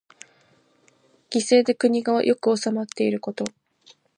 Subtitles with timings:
[1.29, 3.45] 善政で国が良く治まっていること。